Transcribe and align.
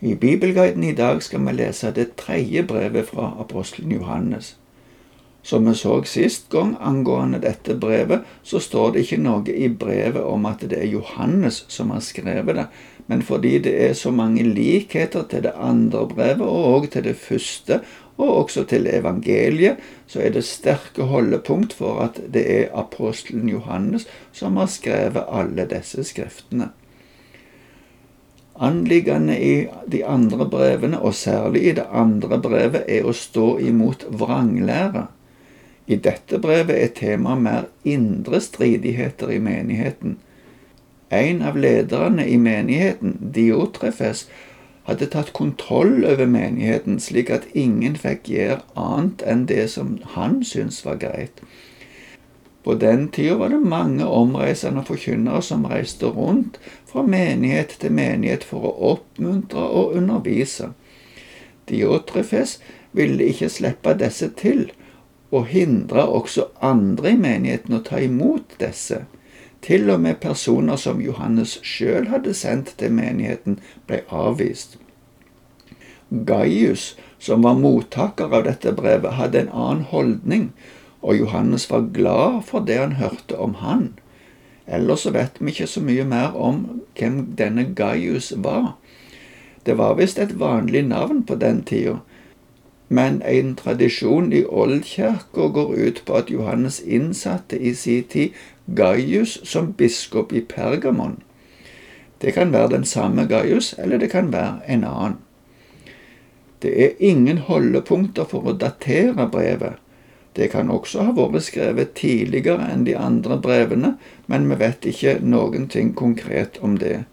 I 0.00 0.14
Bibelguiden 0.14 0.84
i 0.84 0.92
dag 0.92 1.22
skal 1.22 1.40
vi 1.46 1.52
lese 1.56 1.90
det 1.96 2.10
tredje 2.20 2.62
brevet 2.68 3.06
fra 3.08 3.30
apostelen 3.40 3.94
Johannes. 3.96 4.56
Som 5.42 5.64
vi 5.64 5.72
så 5.74 6.02
sist 6.04 6.50
gang 6.52 6.74
angående 6.84 7.40
dette 7.40 7.78
brevet, 7.80 8.26
så 8.42 8.60
står 8.60 8.92
det 8.92 9.06
ikke 9.06 9.20
noe 9.24 9.54
i 9.54 9.70
brevet 9.72 10.20
om 10.20 10.44
at 10.50 10.66
det 10.68 10.82
er 10.82 10.92
Johannes 10.92 11.62
som 11.72 11.94
har 11.94 12.04
skrevet 12.04 12.60
det, 12.60 12.66
men 13.06 13.22
fordi 13.24 13.56
det 13.64 13.72
er 13.88 13.96
så 13.96 14.12
mange 14.12 14.44
likheter 14.44 15.24
til 15.30 15.46
det 15.48 15.56
andre 15.56 16.04
brevet 16.12 16.44
og 16.44 16.74
også 16.74 16.92
til 16.92 17.08
det 17.08 17.16
første, 17.16 17.80
og 18.16 18.36
også 18.36 18.64
til 18.68 18.92
evangeliet, 18.92 19.80
så 20.06 20.20
er 20.20 20.36
det 20.36 20.44
sterke 20.44 21.08
holdepunkt 21.08 21.72
for 21.72 22.04
at 22.04 22.20
det 22.34 22.44
er 22.52 22.74
apostelen 22.76 23.48
Johannes 23.48 24.04
som 24.32 24.60
har 24.60 24.68
skrevet 24.68 25.24
alle 25.24 25.64
disse 25.72 26.04
skriftene. 26.04 26.74
Anliggende 28.60 29.36
i 29.40 29.66
de 29.92 30.04
andre 30.06 30.46
brevene, 30.48 31.00
og 31.00 31.14
særlig 31.14 31.64
i 31.68 31.72
det 31.76 31.84
andre 31.92 32.40
brevet, 32.40 32.84
er 32.88 33.04
å 33.04 33.12
stå 33.12 33.58
imot 33.60 34.06
vranglære. 34.08 35.06
I 35.86 35.96
dette 36.02 36.40
brevet 36.42 36.74
er 36.76 36.94
temaet 36.96 37.42
mer 37.42 37.68
indre 37.84 38.40
stridigheter 38.40 39.30
i 39.30 39.38
menigheten. 39.38 40.16
En 41.10 41.42
av 41.46 41.56
lederne 41.56 42.24
i 42.26 42.36
menigheten, 42.36 43.18
Diotrefes, 43.34 44.26
hadde 44.86 45.06
tatt 45.10 45.32
kontroll 45.34 46.04
over 46.06 46.26
menigheten, 46.30 46.98
slik 47.02 47.30
at 47.30 47.46
ingen 47.54 47.96
fikk 47.98 48.30
gjøre 48.30 48.62
annet 48.78 49.22
enn 49.26 49.46
det 49.50 49.68
som 49.74 49.96
han 50.14 50.40
syntes 50.46 50.82
var 50.86 50.98
greit. 51.02 51.42
På 52.66 52.74
den 52.74 53.08
tida 53.08 53.36
var 53.38 53.48
det 53.48 53.60
mange 53.62 54.04
omreisende 54.04 54.82
forkynnere 54.82 55.38
som 55.42 55.68
reiste 55.70 56.08
rundt 56.10 56.56
fra 56.90 57.04
menighet 57.06 57.76
til 57.78 57.92
menighet 57.94 58.42
for 58.44 58.64
å 58.66 58.72
oppmuntre 58.88 59.62
og 59.62 59.92
undervise. 60.00 60.72
Diotrefes 61.70 62.56
ville 62.90 63.28
ikke 63.30 63.52
slippe 63.54 63.92
disse 64.00 64.32
til, 64.40 64.64
og 65.30 65.46
hindre 65.52 66.08
også 66.10 66.48
andre 66.58 67.12
i 67.12 67.20
menigheten 67.20 67.76
å 67.78 67.84
ta 67.86 68.00
imot 68.02 68.56
disse. 68.58 69.04
Til 69.62 69.86
og 69.94 70.02
med 70.02 70.18
personer 70.24 70.82
som 70.82 70.98
Johannes 71.04 71.60
sjøl 71.62 72.08
hadde 72.10 72.34
sendt 72.34 72.72
til 72.82 72.90
menigheten, 72.98 73.60
ble 73.86 74.00
avvist. 74.10 74.74
Gaius, 76.10 76.96
som 77.22 77.46
var 77.46 77.62
mottaker 77.62 78.34
av 78.34 78.50
dette 78.50 78.74
brevet, 78.74 79.14
hadde 79.22 79.44
en 79.44 79.54
annen 79.54 79.86
holdning, 79.94 80.50
og 81.06 81.18
Johannes 81.18 81.70
var 81.70 81.86
glad 81.94 82.42
for 82.42 82.66
det 82.66 82.80
han 82.80 82.98
hørte 82.98 83.38
om 83.38 83.54
han. 83.62 83.92
Ellers 84.66 85.06
så 85.06 85.12
vet 85.14 85.38
vi 85.38 85.52
ikke 85.52 85.68
så 85.70 85.80
mye 85.80 86.04
mer 86.04 86.34
om 86.34 86.64
hvem 86.98 87.20
denne 87.38 87.68
Gaius 87.78 88.32
var. 88.36 88.74
Det 89.66 89.78
var 89.78 89.94
visst 89.98 90.18
et 90.18 90.34
vanlig 90.40 90.82
navn 90.88 91.22
på 91.26 91.38
den 91.38 91.62
tida, 91.62 92.00
men 92.88 93.22
en 93.26 93.54
tradisjon 93.58 94.32
i 94.32 94.44
Oldkirka 94.44 95.48
går 95.54 95.72
ut 95.74 96.02
på 96.06 96.18
at 96.18 96.30
Johannes 96.30 96.80
innsatte 96.80 97.58
i 97.58 97.74
sin 97.74 98.04
tid 98.10 98.34
Gaius 98.66 99.38
som 99.44 99.72
biskop 99.72 100.32
i 100.32 100.40
Pergamon. 100.40 101.18
Det 102.22 102.34
kan 102.34 102.52
være 102.52 102.70
den 102.76 102.84
samme 102.84 103.26
Gaius, 103.26 103.74
eller 103.78 103.98
det 103.98 104.10
kan 104.10 104.32
være 104.32 104.60
en 104.68 104.84
annen. 104.84 105.18
Det 106.62 106.84
er 106.84 106.90
ingen 106.98 107.38
holdepunkter 107.38 108.24
for 108.24 108.46
å 108.48 108.56
datere 108.56 109.28
brevet. 109.30 109.76
Det 110.36 110.50
kan 110.52 110.70
også 110.70 111.06
ha 111.08 111.12
vært 111.16 111.46
skrevet 111.48 111.94
tidligere 111.96 112.68
enn 112.68 112.84
de 112.84 112.96
andre 113.00 113.38
brevene, 113.40 113.94
men 114.28 114.48
vi 114.50 114.58
vet 114.60 114.84
ikke 114.88 115.18
noen 115.24 115.68
ting 115.72 115.94
konkret 115.96 116.58
om 116.60 116.76
det. 116.80 117.06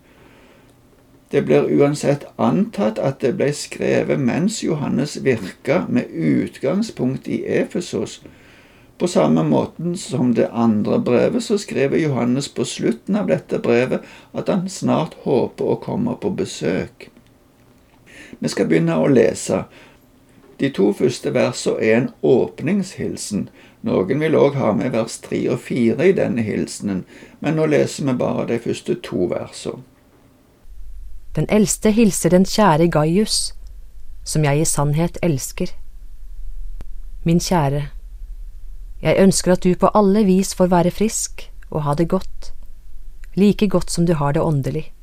Det 1.33 1.41
blir 1.47 1.69
uansett 1.71 2.27
antatt 2.35 2.99
at 3.02 3.23
det 3.23 3.31
ble 3.39 3.47
skrevet 3.57 4.19
mens 4.21 4.59
Johannes 4.61 5.15
virka 5.25 5.85
med 5.89 6.11
utgangspunkt 6.11 7.25
i 7.27 7.39
Efesos. 7.47 8.19
På 8.97 9.07
samme 9.07 9.41
måten 9.43 9.98
som 9.98 10.36
det 10.37 10.52
andre 10.52 10.99
brevet, 10.99 11.43
så 11.43 11.58
skriver 11.58 11.98
Johannes 11.98 12.52
på 12.53 12.65
slutten 12.65 13.15
av 13.15 13.31
dette 13.31 13.58
brevet 13.59 14.05
at 14.31 14.52
han 14.52 14.69
snart 14.69 15.17
håper 15.23 15.71
å 15.73 15.80
komme 15.81 16.14
på 16.21 16.30
besøk. 16.37 17.09
Vi 18.39 18.52
skal 18.53 18.69
begynne 18.69 18.99
å 19.02 19.09
lese. 19.09 19.64
De 20.63 20.69
to 20.71 20.93
første 20.95 21.33
versene 21.35 21.83
er 21.83 21.97
en 21.97 22.05
åpningshilsen. 22.23 23.49
Noen 23.83 24.21
vil 24.23 24.37
òg 24.39 24.55
ha 24.55 24.69
med 24.71 24.93
vers 24.93 25.17
tre 25.19 25.41
og 25.51 25.59
fire 25.59 26.05
i 26.07 26.13
denne 26.15 26.45
hilsenen, 26.45 27.01
men 27.43 27.57
nå 27.59 27.65
leser 27.67 28.07
vi 28.07 28.13
bare 28.21 28.45
de 28.47 28.59
første 28.63 28.95
to 29.03 29.27
versene. 29.33 29.83
Den 31.35 31.49
eldste 31.51 31.91
hilser 31.91 32.31
den 32.31 32.45
kjære 32.47 32.87
Gaius, 32.93 33.51
som 34.23 34.47
jeg 34.47 34.61
i 34.61 34.69
sannhet 34.71 35.19
elsker. 35.25 35.75
Min 37.27 37.43
kjære, 37.43 37.87
jeg 39.03 39.19
ønsker 39.19 39.57
at 39.57 39.67
du 39.67 39.75
på 39.75 39.91
alle 39.91 40.23
vis 40.23 40.55
får 40.55 40.71
være 40.71 40.95
frisk 40.95 41.49
og 41.71 41.83
ha 41.83 41.99
det 41.99 42.07
godt, 42.07 42.53
like 43.35 43.67
godt 43.67 43.91
som 43.91 44.07
du 44.07 44.13
har 44.15 44.31
det 44.31 44.47
åndelig. 44.47 44.93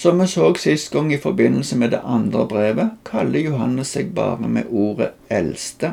Som 0.00 0.18
vi 0.18 0.26
så 0.26 0.54
sist 0.54 0.92
gang 0.92 1.12
i 1.12 1.18
forbindelse 1.20 1.76
med 1.76 1.90
det 1.92 1.98
andre 2.08 2.46
brevet, 2.48 2.92
kaller 3.04 3.42
Johannes 3.44 3.90
seg 3.92 4.14
bare 4.16 4.48
med 4.48 4.70
ordet 4.72 5.10
eldste. 5.28 5.90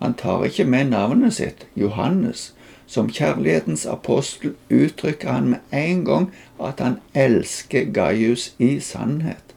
Han 0.00 0.14
tar 0.16 0.46
ikke 0.46 0.64
med 0.64 0.88
navnet 0.94 1.34
sitt, 1.36 1.66
Johannes, 1.76 2.54
som 2.86 3.10
kjærlighetens 3.12 3.84
apostel 3.84 4.54
uttrykker 4.72 5.28
han 5.28 5.50
med 5.52 5.76
en 5.76 6.00
gang 6.08 6.30
at 6.56 6.80
han 6.80 6.96
elsker 7.12 7.92
Gaius 7.92 8.46
i 8.56 8.78
sannhet. 8.80 9.52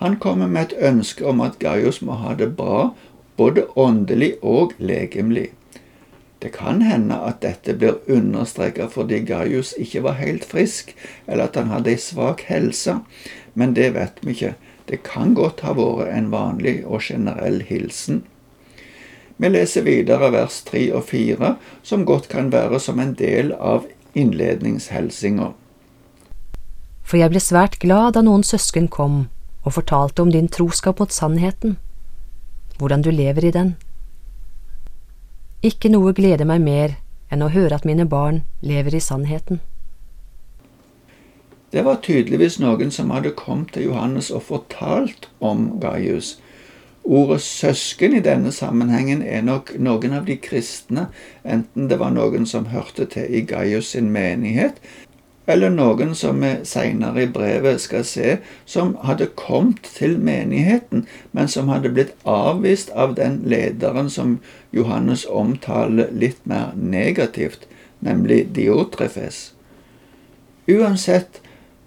Han 0.00 0.16
kommer 0.16 0.48
med 0.48 0.70
et 0.70 0.88
ønske 0.92 1.26
om 1.28 1.44
at 1.44 1.60
Gaius 1.60 2.00
må 2.00 2.16
ha 2.24 2.32
det 2.32 2.54
bra, 2.56 2.94
både 3.36 3.66
åndelig 3.76 4.38
og 4.40 4.72
legemlig. 4.78 5.50
Det 6.38 6.52
kan 6.54 6.82
hende 6.82 7.16
at 7.18 7.40
dette 7.42 7.74
blir 7.74 7.98
understreket 8.06 8.92
fordi 8.94 9.24
Gaius 9.26 9.72
ikke 9.78 10.04
var 10.06 10.20
helt 10.20 10.44
frisk, 10.46 10.94
eller 11.26 11.48
at 11.48 11.56
han 11.58 11.72
hadde 11.72 11.90
ei 11.90 11.98
svak 11.98 12.44
helse, 12.46 13.00
men 13.54 13.74
det 13.74 13.90
vet 13.96 14.22
vi 14.22 14.36
ikke. 14.36 14.54
Det 14.88 15.02
kan 15.02 15.34
godt 15.34 15.64
ha 15.66 15.74
vært 15.76 16.14
en 16.14 16.30
vanlig 16.32 16.80
og 16.86 17.02
generell 17.02 17.60
hilsen. 17.66 18.22
Vi 19.38 19.50
leser 19.50 19.84
videre 19.86 20.30
vers 20.34 20.62
3 20.66 20.88
og 20.98 21.04
4, 21.10 21.56
som 21.82 22.06
godt 22.06 22.28
kan 22.28 22.52
være 22.52 22.80
som 22.80 22.98
en 23.02 23.12
del 23.18 23.52
av 23.52 23.86
innledningshelsinga. 24.14 25.52
For 27.02 27.20
jeg 27.20 27.32
ble 27.32 27.42
svært 27.42 27.78
glad 27.82 28.14
da 28.16 28.22
noen 28.26 28.42
søsken 28.46 28.88
kom 28.88 29.26
og 29.64 29.74
fortalte 29.76 30.22
om 30.22 30.32
din 30.32 30.48
troskap 30.48 30.98
mot 31.02 31.12
sannheten, 31.12 31.76
hvordan 32.78 33.02
du 33.02 33.10
lever 33.10 33.48
i 33.48 33.54
den. 33.54 33.76
Ikke 35.62 35.90
noe 35.90 36.12
gleder 36.14 36.46
meg 36.46 36.62
mer 36.62 36.92
enn 37.34 37.42
å 37.42 37.50
høre 37.50 37.74
at 37.74 37.86
mine 37.88 38.06
barn 38.06 38.44
lever 38.62 38.94
i 38.94 39.02
sannheten. 39.02 39.58
Det 41.74 41.82
var 41.84 41.98
tydeligvis 42.04 42.60
noen 42.62 42.92
som 42.94 43.10
hadde 43.12 43.34
kommet 43.36 43.74
til 43.74 43.90
Johannes 43.90 44.30
og 44.30 44.46
fortalt 44.46 45.26
om 45.44 45.74
Gaius, 45.82 46.38
Ordet 47.08 47.40
søsken 47.40 48.12
i 48.18 48.20
denne 48.20 48.50
sammenhengen 48.52 49.22
er 49.24 49.40
nok 49.40 49.70
noen 49.80 50.12
av 50.12 50.26
de 50.28 50.34
kristne, 50.44 51.06
enten 51.40 51.86
det 51.88 51.96
var 52.02 52.12
noen 52.12 52.44
som 52.44 52.66
hørte 52.68 53.06
til 53.08 53.30
i 53.32 53.40
Gaius 53.48 53.94
sin 53.94 54.10
menighet, 54.12 54.76
eller 55.48 55.72
noen 55.72 56.12
som 56.14 56.42
vi 56.44 56.50
seinere 56.68 57.22
i 57.24 57.30
brevet 57.32 57.80
skal 57.80 58.04
se, 58.04 58.36
som 58.68 58.92
hadde 59.08 59.30
kommet 59.40 59.88
til 59.96 60.18
menigheten, 60.20 61.06
men 61.32 61.48
som 61.48 61.72
hadde 61.72 61.92
blitt 61.96 62.12
avvist 62.28 62.92
av 62.92 63.16
den 63.16 63.40
lederen 63.48 64.10
som 64.12 64.38
Johannes 64.76 65.24
omtaler 65.24 66.12
litt 66.12 66.44
mer 66.44 66.74
negativt, 66.76 67.64
nemlig 68.04 68.50
Diotrefes. 68.52 69.54
Uansett 70.68 71.40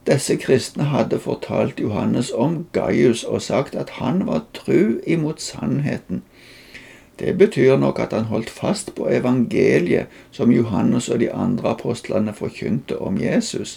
disse 0.10 0.40
kristne 0.42 0.90
hadde 0.90 1.22
fortalt 1.22 1.80
Johannes 1.80 2.32
om 2.34 2.64
Gaius 2.74 3.22
og 3.24 3.44
sagt 3.46 3.78
at 3.78 4.00
han 4.02 4.26
var 4.26 4.48
tru 4.58 4.98
imot 5.06 5.42
sannheten. 5.42 6.24
Det 7.22 7.36
betyr 7.38 7.78
nok 7.78 8.00
at 8.02 8.14
han 8.18 8.32
holdt 8.34 8.50
fast 8.50 8.96
på 8.98 9.06
evangeliet 9.14 10.10
som 10.34 10.50
Johannes 10.52 11.10
og 11.10 11.20
de 11.22 11.30
andre 11.30 11.76
apostlene 11.76 12.34
forkynte 12.34 12.98
om 12.98 13.20
Jesus. 13.22 13.76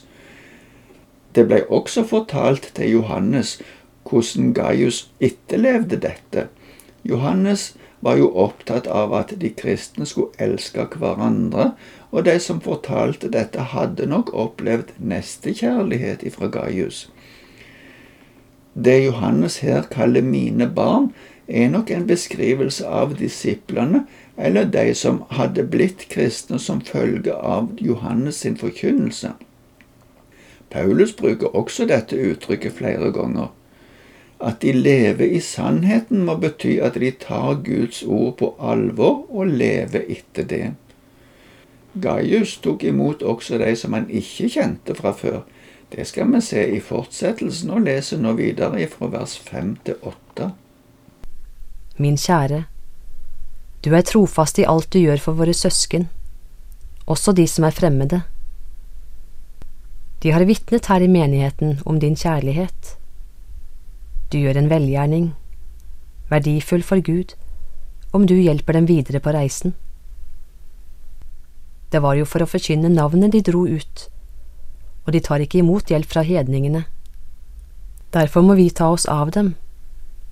Det 1.36 1.44
ble 1.50 1.58
også 1.68 2.06
fortalt 2.08 2.70
til 2.78 2.94
Johannes 2.94 3.58
hvordan 4.08 4.54
Gaius 4.56 5.10
etterlevde 5.20 5.98
dette. 6.00 6.46
Johannes 7.04 7.74
var 8.00 8.16
jo 8.16 8.30
opptatt 8.32 8.88
av 8.88 9.12
at 9.16 9.34
de 9.40 9.50
kristne 9.52 10.08
skulle 10.08 10.32
elske 10.40 10.86
hverandre, 10.96 11.74
og 12.12 12.24
de 12.24 12.38
som 12.40 12.64
fortalte 12.64 13.28
dette, 13.32 13.60
hadde 13.74 14.08
nok 14.08 14.32
opplevd 14.32 14.96
nestekjærlighet 15.00 16.24
ifra 16.24 16.48
Gaius. 16.48 17.10
Det 18.74 18.96
Johannes 19.04 19.60
her 19.64 19.84
kaller 19.90 20.24
mine 20.24 20.68
barn, 20.68 21.12
er 21.48 21.68
nok 21.68 21.90
en 21.90 22.06
beskrivelse 22.06 22.86
av 22.86 23.16
disiplene, 23.18 24.04
eller 24.36 24.64
de 24.64 24.94
som 24.94 25.22
hadde 25.30 25.66
blitt 25.70 26.08
kristne 26.10 26.58
som 26.58 26.80
følge 26.80 27.34
av 27.34 27.68
Johannes 27.80 28.40
sin 28.42 28.56
forkynnelse. 28.56 29.34
Paulus 30.70 31.12
bruker 31.16 31.54
også 31.56 31.86
dette 31.86 32.16
uttrykket 32.18 32.72
flere 32.80 33.12
ganger. 33.14 33.52
At 34.40 34.62
de 34.62 34.72
lever 34.72 35.30
i 35.36 35.40
sannheten 35.40 36.24
må 36.26 36.34
bety 36.42 36.80
at 36.82 36.98
de 36.98 37.12
tar 37.20 37.60
Guds 37.64 38.02
ord 38.02 38.34
på 38.40 38.50
alvor 38.58 39.22
og 39.30 39.52
lever 39.54 40.08
etter 40.10 40.48
det. 40.50 40.72
Gaius 41.94 42.56
tok 42.58 42.82
imot 42.84 43.22
også 43.22 43.60
de 43.62 43.70
som 43.78 43.94
han 43.94 44.10
ikke 44.10 44.50
kjente 44.56 44.98
fra 44.98 45.14
før. 45.14 45.44
Det 45.94 46.06
skal 46.10 46.32
vi 46.34 46.42
se 46.42 46.66
i 46.74 46.82
fortsettelsen 46.82 47.70
og 47.70 47.86
lese 47.86 48.18
nå 48.18 48.34
videre 48.34 48.88
fra 48.90 49.12
vers 49.14 49.38
fem 49.38 49.76
til 49.86 50.02
åtte. 50.02 50.23
Min 51.96 52.16
kjære, 52.18 52.64
du 53.84 53.92
er 53.94 54.02
trofast 54.02 54.58
i 54.58 54.64
alt 54.66 54.88
du 54.90 54.98
gjør 54.98 55.20
for 55.22 55.38
våre 55.38 55.52
søsken, 55.54 56.08
også 57.06 57.34
de 57.38 57.44
som 57.46 57.66
er 57.68 57.76
fremmede. 57.76 58.22
De 60.24 60.32
har 60.32 60.42
vitnet 60.48 60.88
her 60.90 61.04
i 61.04 61.10
menigheten 61.12 61.78
om 61.86 62.00
din 62.00 62.16
kjærlighet. 62.16 62.96
Du 64.32 64.38
gjør 64.40 64.58
en 64.58 64.70
velgjerning, 64.72 65.34
verdifull 66.30 66.82
for 66.82 66.98
Gud, 67.04 67.36
om 68.10 68.26
du 68.26 68.34
hjelper 68.34 68.72
dem 68.72 68.88
videre 68.90 69.20
på 69.20 69.34
reisen. 69.36 69.74
Det 71.92 72.02
var 72.02 72.18
jo 72.18 72.26
for 72.26 72.42
å 72.42 72.48
forkynne 72.50 72.90
navnet 72.90 73.36
de 73.36 73.44
dro 73.44 73.66
ut, 73.70 74.08
og 75.04 75.12
de 75.14 75.20
tar 75.22 75.44
ikke 75.44 75.60
imot 75.62 75.94
hjelp 75.94 76.10
fra 76.10 76.24
hedningene. 76.26 76.86
Derfor 78.10 78.42
må 78.42 78.58
vi 78.58 78.70
ta 78.74 78.88
oss 78.90 79.06
av 79.06 79.30
dem, 79.36 79.54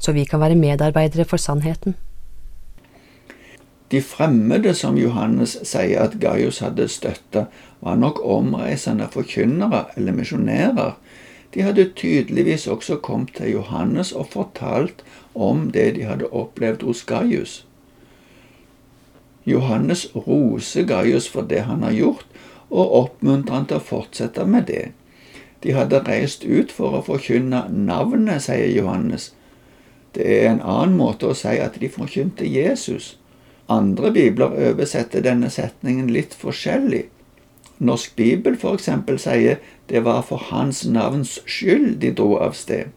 så 0.03 0.13
vi 0.13 0.25
kan 0.27 0.43
være 0.43 0.59
medarbeidere 0.59 1.25
for 1.25 1.41
sannheten. 1.41 1.95
De 3.93 4.01
fremmede 4.01 4.73
som 4.75 4.97
Johannes 4.97 5.59
sier 5.69 6.01
at 6.01 6.17
Gaius 6.21 6.63
hadde 6.65 6.89
støtta, 6.89 7.45
var 7.81 7.99
nok 8.01 8.23
omreisende 8.25 9.09
forkynnere 9.13 9.85
eller 9.97 10.17
misjonærer. 10.17 10.95
De 11.55 11.63
hadde 11.63 11.91
tydeligvis 11.97 12.67
også 12.67 12.97
kommet 12.97 13.35
til 13.37 13.51
Johannes 13.53 14.13
og 14.13 14.31
fortalt 14.33 15.05
om 15.35 15.71
det 15.75 15.95
de 15.97 16.07
hadde 16.09 16.31
opplevd 16.33 16.87
hos 16.89 17.05
Gaius. 17.05 17.67
Johannes 19.47 20.07
roser 20.17 20.87
Gaius 20.89 21.29
for 21.29 21.43
det 21.43 21.61
han 21.69 21.83
har 21.83 21.93
gjort, 21.93 22.27
og 22.71 22.95
oppmuntrer 23.03 23.55
han 23.55 23.69
til 23.69 23.77
å 23.77 23.85
fortsette 23.85 24.47
med 24.49 24.71
det. 24.73 24.85
De 25.63 25.77
hadde 25.77 26.01
reist 26.07 26.45
ut 26.49 26.73
for 26.73 26.97
å 26.97 27.05
forkynne 27.05 27.67
navnet, 27.69 28.47
sier 28.47 28.73
Johannes. 28.73 29.35
Det 30.13 30.25
er 30.29 30.51
en 30.51 30.61
annen 30.61 30.97
måte 30.99 31.31
å 31.31 31.37
si 31.37 31.57
at 31.63 31.79
de 31.81 31.89
forkynte 31.89 32.49
Jesus. 32.49 33.17
Andre 33.73 34.11
bibler 34.13 34.53
oversetter 34.71 35.25
denne 35.25 35.49
setningen 35.51 36.11
litt 36.13 36.35
forskjellig. 36.37 37.07
Norsk 37.83 38.17
bibel 38.17 38.59
f.eks. 38.59 38.91
sier 39.23 39.63
det 39.89 40.03
var 40.05 40.23
for 40.27 40.51
hans 40.51 40.85
navns 40.85 41.39
skyld 41.47 41.97
de 42.03 42.13
dro 42.19 42.37
av 42.39 42.53
sted. 42.59 42.93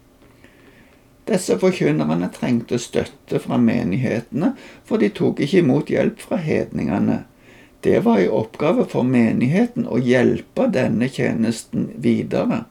Disse 1.26 1.56
forkynnerne 1.58 2.28
trengte 2.34 2.78
støtte 2.78 3.40
fra 3.42 3.58
menighetene, 3.58 4.52
for 4.86 5.02
de 5.02 5.10
tok 5.10 5.42
ikke 5.42 5.64
imot 5.64 5.90
hjelp 5.90 6.22
fra 6.22 6.38
hedningene. 6.38 7.24
Det 7.82 8.04
var 8.06 8.20
en 8.22 8.36
oppgave 8.42 8.86
for 8.90 9.08
menigheten 9.08 9.88
å 9.90 9.98
hjelpe 10.02 10.68
denne 10.74 11.10
tjenesten 11.10 11.90
videre. 12.02 12.66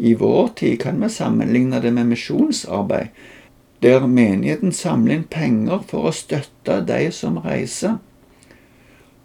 I 0.00 0.14
vår 0.16 0.48
tid 0.56 0.78
kan 0.80 1.00
vi 1.02 1.12
sammenligne 1.12 1.82
det 1.84 1.92
med 1.92 2.08
misjonsarbeid 2.08 3.12
der 3.82 4.06
menigheten 4.06 4.72
samler 4.72 5.14
inn 5.14 5.26
penger 5.30 5.84
for 5.88 6.10
å 6.10 6.14
støtte 6.14 6.80
de 6.88 7.08
som 7.16 7.38
reiser. 7.40 7.98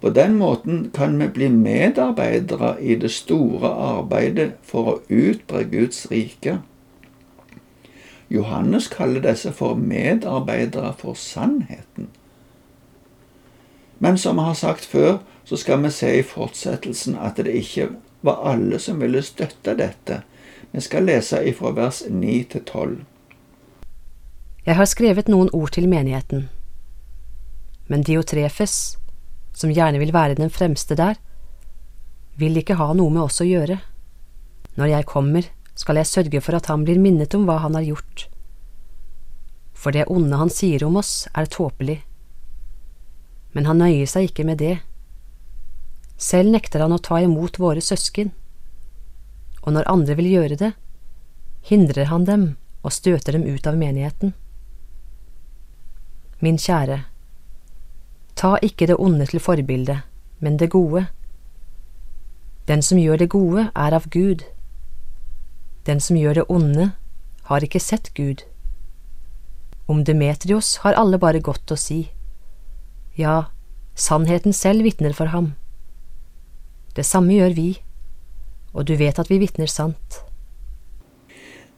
På 0.02 0.12
den 0.16 0.38
måten 0.38 0.92
kan 0.96 1.18
vi 1.19 1.28
bli 1.28 1.50
medarbeidere 1.50 2.75
i 2.80 2.96
det 2.96 3.12
store 3.12 3.68
arbeidet 3.68 4.54
for 4.63 4.92
å 4.92 5.00
utbre 5.10 5.63
Guds 5.72 6.06
rike. 6.12 6.60
Johannes 8.30 8.88
kaller 8.88 9.24
disse 9.25 9.52
for 9.52 9.75
medarbeidere 9.75 10.94
for 10.98 11.13
sannheten. 11.19 12.08
Men 14.00 14.18
som 14.18 14.36
vi 14.36 14.46
har 14.46 14.54
sagt 14.54 14.86
før, 14.86 15.18
så 15.46 15.58
skal 15.58 15.84
vi 15.84 15.92
se 15.92 16.19
i 16.19 16.24
fortsettelsen 16.24 17.18
at 17.22 17.38
det 17.38 17.54
ikke 17.54 17.90
var 18.25 18.42
alle 18.51 18.80
som 18.80 19.01
ville 19.01 19.22
støtte 19.24 19.75
dette. 19.78 20.22
Vi 20.72 20.81
skal 20.81 21.06
lese 21.08 21.44
ifra 21.48 21.72
vers 21.72 22.04
9 22.10 22.44
til 22.51 22.62
12. 22.62 22.96
Jeg 24.65 24.79
har 24.79 24.88
skrevet 24.89 25.27
noen 25.29 25.51
ord 25.53 25.75
til 25.75 25.85
menigheten, 25.85 26.47
men 27.85 28.01
Diotrefes, 28.01 28.95
som 29.53 29.69
gjerne 29.69 30.00
vil 30.01 30.09
være 30.09 30.38
den 30.39 30.50
fremste 30.50 30.95
der, 30.97 31.19
vil 32.33 32.57
ikke 32.57 32.79
ha 32.79 32.88
noe 32.97 33.12
med 33.13 33.27
oss 33.27 33.38
å 33.44 33.45
gjøre. 33.45 33.75
Når 34.73 34.89
jeg 34.89 35.06
kommer, 35.12 35.45
skal 35.77 36.00
jeg 36.00 36.09
sørge 36.09 36.41
for 36.41 36.57
at 36.57 36.65
han 36.71 36.81
blir 36.88 36.97
minnet 36.97 37.35
om 37.38 37.44
hva 37.45 37.59
han 37.62 37.77
har 37.77 37.85
gjort. 37.85 38.23
For 39.77 39.94
det 39.94 40.07
onde 40.09 40.39
han 40.39 40.50
sier 40.50 40.81
om 40.88 40.97
oss, 40.97 41.27
er 41.38 41.45
tåpelig. 41.45 42.00
Men 43.53 43.69
han 43.69 43.83
nøyer 43.83 44.09
seg 44.09 44.31
ikke 44.31 44.47
med 44.50 44.63
det. 44.63 44.79
Selv 46.17 46.56
nekter 46.56 46.81
han 46.81 46.95
å 46.95 47.03
ta 47.06 47.19
imot 47.21 47.62
våre 47.62 47.85
søsken, 47.85 48.33
og 49.62 49.77
når 49.77 49.91
andre 49.94 50.17
vil 50.17 50.31
gjøre 50.31 50.57
det, 50.57 50.71
hindrer 51.69 52.09
han 52.09 52.25
dem 52.25 52.47
og 52.81 52.97
støter 52.97 53.38
dem 53.38 53.45
ut 53.45 53.69
av 53.69 53.77
menigheten. 53.77 54.33
Min 56.40 56.58
kjære, 56.58 57.04
ta 58.36 58.58
ikke 58.62 58.88
det 58.88 58.98
onde 59.00 59.26
til 59.26 59.40
forbilde, 59.40 60.02
men 60.40 60.60
det 60.60 60.70
gode. 60.70 61.06
Den 62.68 62.82
som 62.82 63.00
gjør 63.00 63.18
det 63.18 63.30
gode, 63.30 63.70
er 63.76 63.96
av 63.96 64.10
Gud. 64.12 64.44
Den 65.86 66.00
som 66.00 66.18
gjør 66.18 66.42
det 66.42 66.46
onde, 66.50 66.92
har 67.44 67.64
ikke 67.64 67.80
sett 67.80 68.12
Gud. 68.18 68.44
Om 69.88 70.04
Demetrios 70.04 70.76
har 70.84 70.98
alle 70.98 71.20
bare 71.22 71.40
godt 71.40 71.72
å 71.72 71.78
si. 71.80 72.10
Ja, 73.16 73.46
sannheten 73.96 74.54
selv 74.54 74.84
vitner 74.84 75.14
for 75.14 75.32
ham. 75.32 75.54
Det 76.96 77.06
samme 77.06 77.36
gjør 77.38 77.54
vi, 77.56 77.70
og 78.74 78.88
du 78.90 78.96
vet 79.00 79.20
at 79.20 79.30
vi 79.30 79.40
vitner 79.40 79.70
sant. 79.72 80.24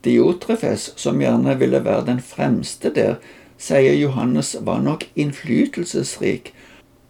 Diotrefes, 0.06 0.94
som 0.96 1.20
gjerne 1.22 1.58
ville 1.60 1.84
være 1.84 2.06
den 2.08 2.22
fremste 2.24 2.94
der, 2.94 3.18
sier 3.58 3.94
Johannes, 3.98 4.56
var 4.62 4.82
nok 4.86 5.08
innflytelsesrik. 5.16 6.54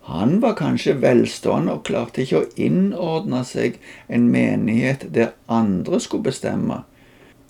Han 0.08 0.40
var 0.40 0.56
kanskje 0.56 0.94
velstående 1.04 1.74
og 1.76 1.88
klarte 1.88 2.24
ikke 2.24 2.40
å 2.40 2.52
innordne 2.56 3.42
seg 3.44 3.76
en 4.08 4.30
menighet 4.32 5.10
der 5.12 5.34
andre 5.52 6.00
skulle 6.00 6.30
bestemme. 6.30 6.86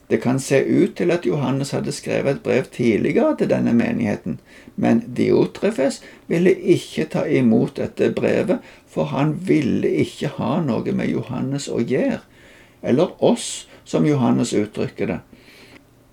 Det 0.10 0.22
kan 0.24 0.40
se 0.40 0.62
ut 0.64 0.96
til 0.96 1.12
at 1.12 1.26
Johannes 1.28 1.74
hadde 1.76 1.92
skrevet 1.92 2.38
et 2.38 2.44
brev 2.44 2.70
tidligere 2.72 3.36
til 3.38 3.50
denne 3.52 3.74
menigheten, 3.76 4.40
men 4.76 5.04
Diotrefes 5.18 6.00
ville 6.32 6.54
ikke 6.56 7.06
ta 7.12 7.26
imot 7.28 7.76
dette 7.76 8.10
brevet, 8.16 8.64
for 8.88 9.12
han 9.12 9.36
ville 9.48 9.92
ikke 10.06 10.32
ha 10.40 10.62
noe 10.64 10.96
med 10.96 11.12
Johannes 11.12 11.68
å 11.68 11.84
gjøre, 11.84 12.22
eller 12.82 13.14
oss, 13.24 13.68
som 13.84 14.08
Johannes 14.08 14.56
uttrykker 14.56 15.12
det. 15.12 15.20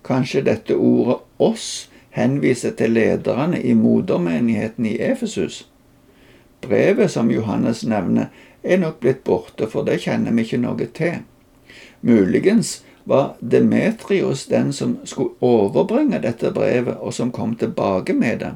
Kanskje 0.05 0.43
dette 0.45 0.75
ordet 0.75 1.21
oss 1.41 1.87
henviser 2.15 2.75
til 2.79 2.95
lederne 2.95 3.59
i 3.61 3.73
modermenigheten 3.75 4.87
i 4.87 4.95
Efesus. 5.03 5.65
Brevet 6.63 7.11
som 7.11 7.31
Johannes 7.31 7.83
nevner, 7.83 8.31
er 8.63 8.79
nok 8.81 8.99
blitt 9.03 9.23
borte, 9.23 9.67
for 9.69 9.85
det 9.85 9.99
kjenner 10.07 10.33
vi 10.33 10.45
ikke 10.47 10.61
noe 10.63 10.87
til. 10.97 11.19
Muligens 12.01 12.79
var 13.05 13.35
Demetrios 13.39 14.47
den 14.49 14.71
som 14.73 14.97
skulle 15.05 15.35
overbringe 15.41 16.23
dette 16.23 16.49
brevet, 16.55 16.97
og 16.97 17.13
som 17.13 17.31
kom 17.31 17.53
tilbake 17.59 18.15
med 18.17 18.39
det. 18.41 18.53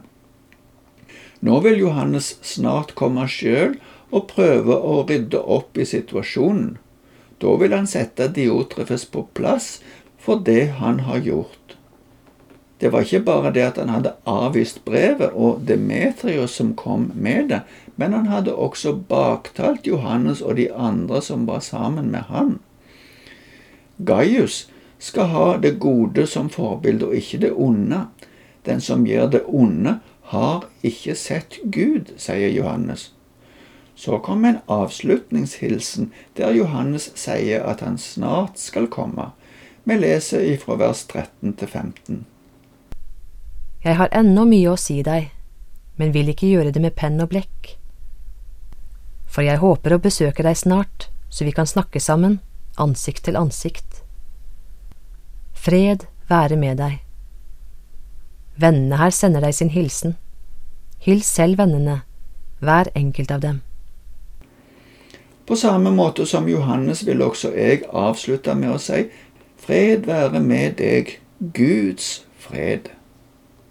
Nå 1.45 1.59
vil 1.63 1.83
Johannes 1.83 2.33
snart 2.43 2.95
komme 2.99 3.27
sjøl 3.29 3.77
og 4.09 4.27
prøve 4.31 4.75
å 4.75 5.03
rydde 5.05 5.39
opp 5.39 5.77
i 5.77 5.85
situasjonen. 5.87 6.77
Da 7.39 7.53
vil 7.61 7.75
han 7.75 7.87
sette 7.87 8.27
Diotrefes 8.35 9.05
på 9.05 9.27
plass 9.37 9.77
for 10.19 10.41
det 10.43 10.81
han 10.81 11.05
har 11.07 11.21
gjort. 11.23 11.58
Det 12.79 12.89
var 12.93 13.03
ikke 13.03 13.25
bare 13.27 13.51
det 13.51 13.63
at 13.65 13.77
han 13.77 13.91
hadde 13.91 14.15
avvist 14.29 14.85
brevet 14.85 15.33
og 15.35 15.65
Demetrios 15.67 16.55
som 16.55 16.71
kom 16.79 17.09
med 17.13 17.49
det, 17.51 17.61
men 17.99 18.13
han 18.15 18.29
hadde 18.31 18.55
også 18.55 18.93
baktalt 19.09 19.87
Johannes 19.87 20.41
og 20.41 20.55
de 20.55 20.69
andre 20.71 21.21
som 21.21 21.43
var 21.47 21.59
sammen 21.59 22.11
med 22.11 22.29
han. 22.31 22.59
Gaius 23.97 24.69
skal 24.99 25.27
ha 25.33 25.57
det 25.57 25.79
gode 25.79 26.27
som 26.27 26.47
forbilde 26.49 27.09
og 27.09 27.19
ikke 27.19 27.41
det 27.43 27.51
onde. 27.51 28.05
Den 28.65 28.81
som 28.81 29.03
gjør 29.07 29.27
det 29.27 29.43
onde, 29.47 29.99
har 30.29 30.67
ikke 30.85 31.15
sett 31.17 31.57
Gud, 31.73 32.13
sier 32.17 32.51
Johannes. 32.53 33.09
Så 33.95 34.19
kom 34.23 34.45
en 34.45 34.61
avslutningshilsen 34.71 36.11
der 36.37 36.53
Johannes 36.55 37.09
sier 37.19 37.65
at 37.67 37.81
han 37.83 37.97
snart 37.97 38.59
skal 38.61 38.87
komme. 38.87 39.31
Vi 39.83 39.97
leser 39.97 40.45
ifra 40.53 40.77
vers 40.79 41.03
13 41.09 41.57
til 41.59 41.67
15. 41.67 42.25
Jeg 43.79 43.95
har 43.95 44.11
ennå 44.11 44.43
mye 44.43 44.73
å 44.73 44.79
si 44.79 44.97
deg, 45.07 45.29
men 45.95 46.11
vil 46.11 46.31
ikke 46.31 46.49
gjøre 46.49 46.73
det 46.75 46.81
med 46.83 46.97
penn 46.99 47.19
og 47.23 47.31
blekk. 47.31 47.75
For 49.29 49.45
jeg 49.45 49.61
håper 49.61 49.95
å 49.95 50.01
besøke 50.03 50.43
deg 50.43 50.57
snart, 50.59 51.07
så 51.29 51.45
vi 51.47 51.53
kan 51.55 51.69
snakke 51.69 52.01
sammen, 52.03 52.39
ansikt 52.75 53.23
til 53.27 53.39
ansikt. 53.39 54.01
Fred 55.53 56.07
være 56.27 56.57
med 56.59 56.79
deg. 56.81 56.99
Vennene 58.59 58.99
her 58.99 59.15
sender 59.15 59.47
deg 59.47 59.55
sin 59.55 59.71
hilsen. 59.71 60.17
Hils 60.99 61.31
selv 61.31 61.61
vennene, 61.61 62.01
hver 62.59 62.91
enkelt 62.99 63.31
av 63.31 63.43
dem. 63.45 63.61
På 65.47 65.55
samme 65.55 65.91
måte 65.95 66.27
som 66.27 66.51
Johannes 66.51 67.05
vil 67.07 67.23
også 67.23 67.55
jeg 67.55 67.85
avslutte 67.95 68.53
med 68.59 68.75
å 68.75 68.81
si 68.83 69.05
fred 69.63 70.03
være 70.05 70.43
med 70.43 70.75
deg, 70.83 71.15
Guds 71.39 72.25
fred. 72.37 72.91